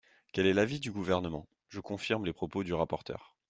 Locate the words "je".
1.69-1.79